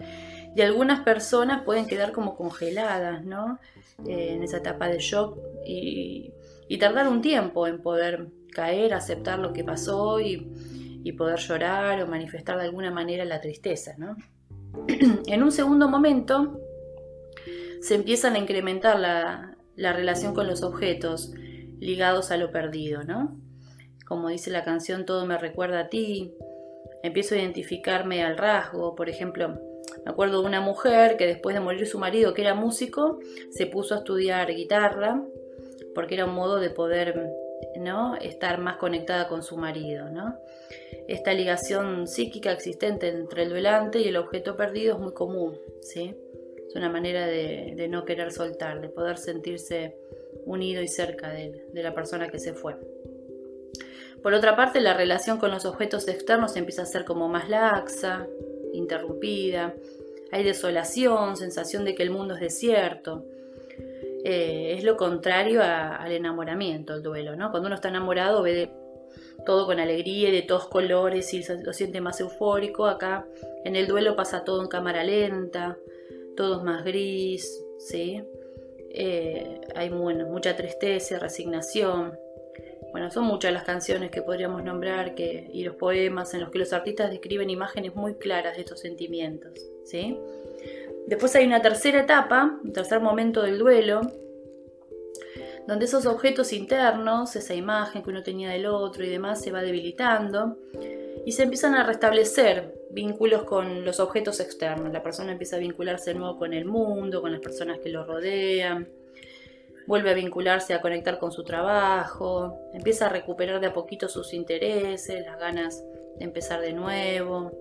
y 0.55 0.63
algunas 0.63 1.01
personas 1.01 1.65
pueden 1.65 1.87
quedar 1.87 2.13
como 2.13 2.37
congeladas, 2.37 3.25
¿no? 3.25 3.59
Eh, 4.07 4.35
en 4.35 4.45
esa 4.45 4.59
etapa 4.59 4.89
de 4.89 4.99
shock 4.99 5.37
y, 5.67 6.33
tardar 6.79 7.09
un 7.09 7.21
tiempo 7.21 7.67
en 7.67 7.83
poder 7.83 8.29
caer, 8.53 8.95
aceptar 8.95 9.41
lo 9.41 9.53
que 9.53 9.65
pasó 9.65 10.21
y, 10.21 10.55
poder 11.17 11.39
llorar 11.39 12.03
o 12.03 12.07
manifestar 12.07 12.59
de 12.59 12.65
alguna 12.65 12.91
manera 12.91 13.25
la 13.25 13.41
tristeza, 13.41 13.95
¿no? 13.97 14.15
en 15.27 15.43
un 15.43 15.51
segundo 15.51 15.89
momento 15.89 16.61
se 17.81 17.95
empiezan 17.95 18.35
a 18.35 18.39
incrementar 18.39 19.01
la 19.01 19.93
relación 19.95 20.35
con 20.35 20.47
los 20.47 20.63
objetos 20.63 21.33
ligados 21.81 22.31
a 22.31 22.37
lo 22.37 22.51
perdido, 22.51 23.03
¿no? 23.03 23.37
Como 24.07 24.29
dice 24.29 24.51
la 24.51 24.65
canción, 24.65 25.05
todo 25.05 25.27
me 25.27 25.39
recuerda 25.39 25.81
a 25.81 25.89
ti. 25.89 26.35
Empiezo 27.03 27.35
a 27.35 27.39
identificarme 27.39 28.23
al 28.25 28.39
rasgo, 28.39 28.95
por 28.95 29.09
ejemplo, 29.09 29.61
me 30.05 30.11
acuerdo 30.11 30.41
de 30.41 30.47
una 30.47 30.61
mujer 30.61 31.17
que 31.17 31.27
después 31.27 31.55
de 31.55 31.61
morir 31.61 31.87
su 31.87 31.99
marido, 31.99 32.35
que 32.35 32.43
era 32.43 32.55
músico, 32.55 33.19
se 33.51 33.67
puso 33.67 33.95
a 33.95 33.99
estudiar 33.99 34.55
guitarra 34.55 35.23
porque 35.95 36.15
era 36.15 36.25
un 36.25 36.35
modo 36.35 36.61
de 36.61 36.71
poder 36.71 37.31
¿no? 37.77 38.17
estar 38.17 38.59
más 38.61 38.77
conectada 38.77 39.29
con 39.29 39.43
su 39.43 39.57
marido. 39.57 40.11
¿no? 40.11 40.39
Esta 41.09 41.33
ligación 41.33 42.07
psíquica 42.07 42.53
existente 42.53 43.09
entre 43.09 43.43
el 43.43 43.51
duelante 43.51 44.01
y 44.01 44.09
el 44.09 44.17
objeto 44.17 44.57
perdido 44.57 44.95
es 44.95 45.01
muy 45.01 45.13
común. 45.13 45.59
¿sí? 45.83 46.17
Es 46.69 46.77
una 46.77 46.91
manera 46.91 47.27
de, 47.27 47.89
no 47.89 48.05
querer 48.05 48.31
soltar, 48.31 48.81
de 48.81 48.89
poder 48.89 49.17
sentirse 49.17 49.97
unido 50.45 50.83
y 50.83 50.89
cerca 50.89 51.31
de, 51.31 51.65
la 51.73 51.95
persona 51.95 52.29
que 52.29 52.39
se 52.39 52.53
fue. 52.53 52.77
Por 54.23 54.35
otra 54.35 54.55
parte, 54.57 54.81
la 54.81 54.95
relación 54.95 55.39
con 55.39 55.51
los 55.51 55.65
objetos 55.65 56.09
externos 56.09 56.57
empieza 56.57 56.83
a 56.83 56.87
ser 56.87 57.05
como 57.05 57.29
más 57.29 57.49
laxa, 57.49 58.27
interrumpida, 58.73 59.75
hay 60.31 60.45
desolación, 60.45 61.37
sensación 61.37 61.85
de 61.85 61.95
que 61.95 62.03
el 62.03 62.11
mundo 62.11 62.35
es 62.35 62.41
desierto. 62.41 63.25
Eh, 64.25 64.75
es 64.77 64.85
lo 64.85 64.97
contrario 64.97 65.63
al 65.63 66.13
enamoramiento, 66.13 66.95
el 66.95 67.03
duelo, 67.03 67.37
¿no? 67.37 67.51
Cuando 67.51 67.69
uno 67.69 67.77
está 67.77 67.89
enamorado 67.89 68.43
ve 68.43 68.71
todo 69.47 69.67
con 69.67 69.81
alegría, 69.81 70.31
de 70.31 70.43
todos 70.43 70.67
colores 70.67 71.33
y 71.33 71.43
lo 71.63 71.73
siente 71.73 72.01
más 72.01 72.21
eufórico. 72.21 72.87
Acá 72.87 73.27
en 73.65 73.77
el 73.77 73.87
duelo 73.87 74.17
pasa 74.17 74.45
todo 74.45 74.61
en 74.61 74.69
cámara 74.69 75.05
lenta, 75.05 75.79
todo 76.39 76.59
es 76.59 76.63
más 76.63 76.85
gris, 76.85 77.65
¿sí? 77.81 78.23
Eh, 78.91 79.61
hay 79.75 79.91
mucha 79.91 80.55
tristeza, 80.55 81.19
resignación. 81.19 82.17
Bueno, 82.93 83.11
son 83.11 83.25
muchas 83.25 83.53
las 83.53 83.65
canciones 83.65 84.13
que 84.13 84.23
podríamos 84.23 84.63
nombrar 84.63 85.17
que, 85.17 85.51
y 85.53 85.65
los 85.65 85.75
poemas 85.75 86.33
en 86.35 86.41
los 86.41 86.51
que 86.51 86.61
los 86.61 86.73
artistas 86.73 87.11
describen 87.11 87.51
imágenes 87.51 87.97
muy 87.97 88.15
claras 88.15 88.55
de 88.55 88.63
estos 88.63 88.79
sentimientos. 88.79 89.53
¿sí? 89.85 90.17
Después 91.09 91.35
hay 91.35 91.45
una 91.45 91.61
tercera 91.61 92.03
etapa, 92.03 92.61
un 92.63 92.73
tercer 92.73 93.01
momento 93.01 93.43
del 93.43 93.59
duelo, 93.59 94.03
donde 95.67 95.87
esos 95.87 96.07
objetos 96.07 96.53
internos, 96.53 97.35
esa 97.35 97.55
imagen 97.55 98.05
que 98.05 98.11
uno 98.11 98.23
tenía 98.23 98.51
del 98.51 98.67
otro 98.67 99.05
y 99.05 99.09
demás, 99.09 99.43
se 99.43 99.51
va 99.51 99.61
debilitando 99.61 100.57
y 101.25 101.33
se 101.33 101.43
empiezan 101.43 101.75
a 101.75 101.85
restablecer 101.85 102.75
vínculos 102.91 103.45
con 103.45 103.85
los 103.85 104.01
objetos 104.01 104.41
externos. 104.41 104.93
La 104.93 105.03
persona 105.03 105.33
empieza 105.33 105.57
a 105.57 105.59
vincularse 105.59 106.13
de 106.13 106.19
nuevo 106.19 106.39
con 106.39 106.53
el 106.53 106.65
mundo, 106.65 107.21
con 107.21 107.33
las 107.33 107.41
personas 107.41 107.79
que 107.81 107.89
lo 107.89 108.05
rodean, 108.05 108.89
vuelve 109.89 110.11
a 110.11 110.15
vincularse, 110.15 110.75
a 110.75 110.83
conectar 110.83 111.19
con 111.19 111.33
su 111.33 111.45
trabajo, 111.45 112.61
empieza 112.75 113.07
a 113.07 113.09
recuperar 113.09 113.59
de 113.59 113.69
a 113.69 113.73
poquito 113.73 114.07
sus 114.09 114.35
intereses, 114.35 115.25
las 115.25 115.39
ganas 115.39 115.83
de 116.19 116.25
empezar 116.25 116.61
de 116.61 116.75
nuevo. 116.75 117.53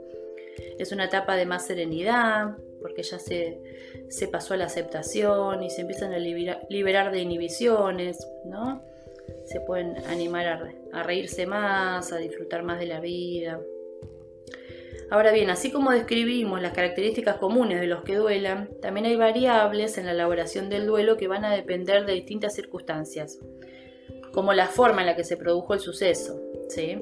Es 0.77 0.91
una 0.91 1.05
etapa 1.05 1.37
de 1.37 1.45
más 1.45 1.65
serenidad, 1.65 2.57
porque 2.81 3.03
ya 3.03 3.17
se, 3.17 3.61
pasó 4.31 4.53
a 4.53 4.57
la 4.57 4.65
aceptación 4.65 5.63
y 5.63 5.69
se 5.69 5.81
empiezan 5.81 6.13
a 6.13 6.19
liberar, 6.19 7.11
de 7.11 7.19
inhibiciones, 7.19 8.27
¿no? 8.45 8.81
Se 9.47 9.61
pueden 9.61 9.97
animar 10.07 10.45
a 10.91 11.03
reírse 11.03 11.45
más, 11.45 12.11
a 12.11 12.17
disfrutar 12.17 12.63
más 12.63 12.79
de 12.79 12.85
la 12.85 12.99
vida. 12.99 13.59
Ahora 15.09 15.31
bien, 15.31 15.49
así 15.49 15.71
como 15.71 15.91
describimos 15.91 16.61
las 16.61 16.73
características 16.73 17.37
comunes 17.37 17.79
de 17.79 17.87
los 17.87 18.03
que 18.03 18.15
duelan, 18.15 18.69
también 18.81 19.05
hay 19.05 19.15
variables 19.15 19.97
en 19.97 20.05
la 20.05 20.11
elaboración 20.11 20.69
del 20.69 20.85
duelo 20.85 21.15
que 21.15 21.29
van 21.29 21.45
a 21.45 21.55
depender 21.55 22.05
de 22.05 22.11
distintas 22.11 22.55
circunstancias, 22.55 23.39
como 24.33 24.51
la 24.51 24.67
forma 24.67 25.01
en 25.01 25.07
la 25.07 25.15
que 25.15 25.23
se 25.23 25.37
produjo 25.37 25.73
el 25.73 25.79
suceso, 25.79 26.41
¿sí? 26.67 27.01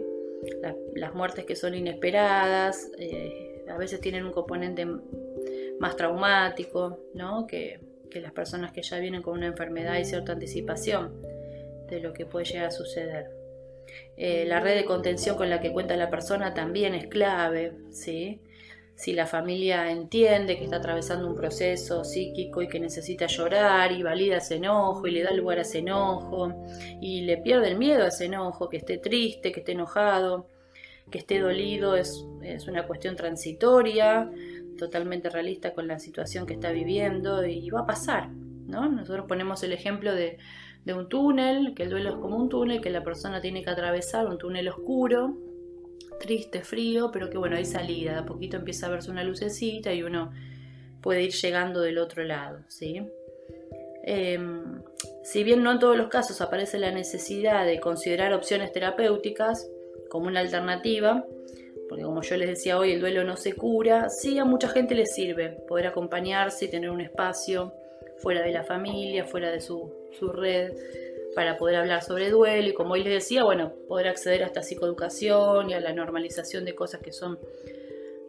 las 0.94 1.16
muertes 1.16 1.46
que 1.46 1.56
son 1.56 1.74
inesperadas, 1.74 2.92
eh, 3.00 3.66
a 3.68 3.78
veces 3.78 4.00
tienen 4.02 4.24
un 4.24 4.32
componente 4.32 4.86
más 5.80 5.96
traumático, 5.96 7.00
¿no? 7.16 7.48
que 7.48 7.80
las 8.14 8.32
personas 8.32 8.72
que 8.72 8.82
ya 8.82 8.98
vienen 9.00 9.22
con 9.22 9.34
una 9.34 9.48
enfermedad 9.48 9.98
y 9.98 10.06
cierta 10.06 10.32
anticipación 10.32 11.12
de 11.90 12.00
lo 12.00 12.14
que 12.14 12.26
puede 12.26 12.46
llegar 12.46 12.68
a 12.68 12.72
suceder. 12.72 13.30
Eh, 14.18 14.46
la 14.48 14.60
red 14.60 14.76
de 14.76 14.86
contención 14.86 15.36
con 15.36 15.50
la 15.50 15.60
que 15.60 15.72
cuenta 15.72 15.96
la 15.98 16.10
persona 16.10 16.54
también 16.54 16.96
es 16.96 17.08
clave, 17.08 17.74
¿sí? 17.92 18.40
Si 18.96 19.12
la 19.12 19.28
familia 19.28 19.92
entiende 19.92 20.58
que 20.58 20.64
está 20.64 20.78
atravesando 20.78 21.28
un 21.28 21.36
proceso 21.36 22.06
psíquico 22.06 22.62
y 22.62 22.70
que 22.70 22.80
necesita 22.80 23.28
llorar 23.28 23.92
y 23.92 24.04
valida 24.04 24.38
ese 24.38 24.56
enojo 24.56 25.06
y 25.06 25.12
le 25.12 25.24
da 25.24 25.32
lugar 25.32 25.60
a 25.60 25.64
ese 25.64 25.80
enojo 25.80 26.54
y 27.02 27.22
le 27.22 27.38
pierde 27.38 27.68
el 27.68 27.78
miedo 27.78 28.06
a 28.06 28.08
ese 28.08 28.26
enojo, 28.26 28.70
que 28.70 28.78
esté 28.78 28.98
triste, 28.98 29.52
que 29.52 29.60
esté 29.60 29.74
enojado, 29.74 30.48
que 31.12 31.18
esté 31.18 31.40
dolido 31.40 31.98
es, 31.98 32.26
es 32.42 32.68
una 32.68 32.88
cuestión 32.88 33.18
transitoria, 33.18 34.32
totalmente 34.78 35.30
realista 35.30 35.74
con 35.74 35.88
la 35.88 36.00
situación 36.00 36.46
que 36.46 36.54
está 36.54 36.72
viviendo 36.72 37.46
y 37.46 37.70
va 37.70 37.82
a 37.82 37.86
pasar, 37.86 38.30
¿no? 38.30 38.90
Nosotros 38.90 39.26
ponemos 39.28 39.62
el 39.64 39.74
ejemplo 39.74 40.16
de, 40.16 40.38
de 40.86 40.94
un 40.94 41.10
túnel, 41.10 41.74
que 41.76 41.84
el 41.84 41.90
duelo 41.90 42.12
es 42.12 42.16
como 42.16 42.38
un 42.38 42.48
túnel 42.48 42.80
que 42.80 42.92
la 42.92 43.04
persona 43.04 43.42
tiene 43.42 43.64
que 43.64 43.72
atravesar, 43.72 44.28
un 44.28 44.38
túnel 44.38 44.70
oscuro, 44.70 45.36
triste, 46.20 46.62
frío, 46.62 47.12
pero 47.12 47.30
que 47.30 47.38
bueno, 47.38 47.58
hay 47.58 47.66
salida, 47.66 48.14
de 48.14 48.20
a 48.20 48.26
poquito 48.26 48.58
empieza 48.58 48.86
a 48.86 48.92
verse 48.92 49.10
una 49.12 49.24
lucecita 49.24 49.92
y 49.94 50.04
uno 50.04 50.32
puede 51.02 51.24
ir 51.24 51.32
llegando 51.32 51.82
del 51.82 51.98
otro 51.98 52.24
lado, 52.24 52.60
¿sí? 52.68 53.02
Em, 54.04 54.82
si 55.24 55.44
bien 55.44 55.64
no 55.64 55.72
en 55.72 55.80
todos 55.80 55.98
los 55.98 56.08
casos 56.08 56.40
aparece 56.40 56.78
la 56.78 56.92
necesidad 56.92 57.66
de 57.66 57.80
considerar 57.80 58.34
opciones 58.34 58.72
terapéuticas 58.72 59.68
como 60.10 60.28
una 60.28 60.42
alternativa, 60.42 61.26
porque 61.90 62.04
como 62.04 62.22
yo 62.22 62.38
les 62.38 62.50
decía 62.50 62.78
hoy, 62.78 62.92
el 62.92 63.00
duelo 63.00 63.24
no 63.24 63.38
se 63.38 63.54
cura, 63.54 64.10
sí 64.10 64.38
a 64.38 64.46
mucha 64.46 64.70
gente 64.70 64.94
le 64.94 65.08
sirve 65.08 65.50
poder 65.68 65.88
acompañarse 65.88 66.66
y 66.66 66.68
tener 66.70 66.92
un 66.92 67.02
espacio 67.02 67.74
fuera 68.18 68.44
de 68.44 68.52
la 68.52 68.64
familia, 68.64 69.26
fuera 69.26 69.52
de 69.52 69.62
su, 69.62 69.92
su 70.18 70.30
red, 70.30 70.72
para 71.36 71.58
poder 71.58 71.76
hablar 71.76 72.02
sobre 72.02 72.30
duelo 72.30 72.70
y 72.70 72.74
como 72.74 72.94
hoy 72.94 73.04
les 73.04 73.14
decía, 73.14 73.44
bueno, 73.44 73.74
poder 73.88 74.08
acceder 74.08 74.44
a 74.44 74.64
psicoeducación 74.64 75.70
y 75.70 75.74
a 75.74 75.82
la 75.82 75.94
normalización 75.94 76.64
de 76.64 76.74
cosas 76.74 77.02
que 77.02 77.12
son 77.12 77.38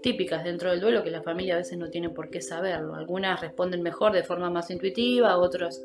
típicas 0.03 0.45
dentro 0.45 0.71
del 0.71 0.81
duelo 0.81 1.05
que 1.05 1.11
la 1.11 1.23
familia 1.23 1.55
a 1.55 1.59
veces 1.59 1.79
no 1.79 1.89
tiene 1.89 2.11
por 2.11 2.31
qué 2.31 2.41
saberlo. 2.41 2.95
Algunas 2.95 3.41
responden 3.41 3.83
mejor 3.83 4.13
de 4.13 4.25
forma 4.25 4.51
más 4.51 4.71
intuitiva, 4.71 5.39
otras 5.39 5.81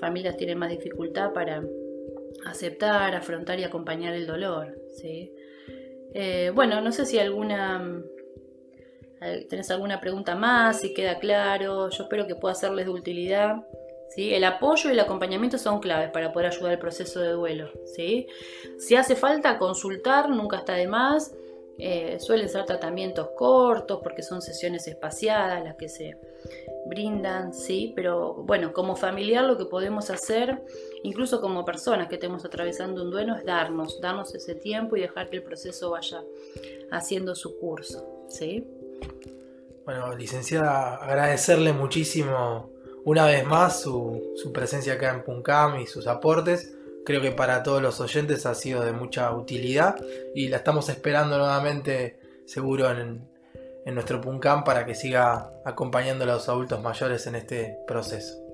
familias 0.00 0.36
tienen 0.36 0.58
más 0.58 0.70
dificultad 0.70 1.32
para 1.32 1.62
aceptar, 2.44 3.14
afrontar 3.14 3.58
y 3.60 3.64
acompañar 3.64 4.14
el 4.14 4.26
dolor. 4.26 4.76
¿sí? 4.96 5.32
Eh, 6.12 6.50
bueno, 6.54 6.80
no 6.80 6.90
sé 6.90 7.06
si 7.06 7.18
alguna 7.18 8.02
tenés 9.48 9.70
alguna 9.70 10.00
pregunta 10.00 10.34
más, 10.34 10.80
si 10.80 10.94
queda 10.94 11.18
claro. 11.18 11.90
Yo 11.90 12.02
espero 12.04 12.26
que 12.26 12.34
pueda 12.34 12.54
serles 12.54 12.86
de 12.86 12.92
utilidad. 12.92 13.56
El 14.16 14.44
apoyo 14.44 14.90
y 14.90 14.94
el 14.94 15.00
acompañamiento 15.00 15.58
son 15.58 15.80
claves 15.80 16.10
para 16.10 16.32
poder 16.32 16.48
ayudar 16.48 16.72
al 16.72 16.78
proceso 16.78 17.20
de 17.20 17.30
duelo. 17.30 17.70
Si 18.78 18.96
hace 18.96 19.14
falta 19.14 19.58
consultar, 19.58 20.28
nunca 20.28 20.58
está 20.58 20.74
de 20.74 20.88
más. 20.88 21.32
Eh, 21.80 22.18
suelen 22.18 22.48
ser 22.48 22.64
tratamientos 22.64 23.28
cortos 23.36 24.00
porque 24.02 24.24
son 24.24 24.42
sesiones 24.42 24.88
espaciadas 24.88 25.62
las 25.62 25.76
que 25.76 25.88
se 25.88 26.16
brindan, 26.86 27.54
sí, 27.54 27.92
pero 27.94 28.34
bueno, 28.34 28.72
como 28.72 28.96
familiar 28.96 29.44
lo 29.44 29.56
que 29.56 29.66
podemos 29.66 30.10
hacer, 30.10 30.60
incluso 31.04 31.40
como 31.40 31.64
personas 31.64 32.08
que 32.08 32.16
estemos 32.16 32.44
atravesando 32.44 33.04
un 33.04 33.12
duelo, 33.12 33.36
es 33.36 33.44
darnos, 33.44 34.00
darnos 34.00 34.34
ese 34.34 34.56
tiempo 34.56 34.96
y 34.96 35.02
dejar 35.02 35.30
que 35.30 35.36
el 35.36 35.44
proceso 35.44 35.90
vaya 35.90 36.24
haciendo 36.90 37.36
su 37.36 37.56
curso, 37.60 38.24
¿sí? 38.28 38.66
Bueno, 39.84 40.16
licenciada, 40.16 40.96
agradecerle 40.96 41.72
muchísimo 41.72 42.70
una 43.04 43.26
vez 43.26 43.46
más 43.46 43.80
su, 43.80 44.22
presencia 44.52 44.94
acá 44.94 45.10
en 45.10 45.24
Puncam 45.24 45.80
y 45.80 45.86
sus 45.86 46.06
aportes. 46.06 46.74
Creo 47.04 47.20
que 47.20 47.32
para 47.32 47.62
todos 47.62 47.80
los 47.80 48.00
oyentes 48.00 48.44
ha 48.46 48.54
sido 48.54 48.84
de 48.84 48.92
mucha 48.92 49.32
utilidad 49.32 49.96
y 50.34 50.48
la 50.48 50.58
estamos 50.58 50.88
esperando 50.88 51.38
nuevamente 51.38 52.20
seguro 52.46 52.90
en, 52.90 53.28
en 53.84 53.94
nuestro 53.94 54.20
Puncam 54.20 54.64
para 54.64 54.84
que 54.84 54.94
siga 54.94 55.50
acompañando 55.64 56.24
a 56.24 56.28
los 56.28 56.48
adultos 56.48 56.82
mayores 56.82 57.26
en 57.26 57.36
este 57.36 57.78
proceso. 57.86 58.47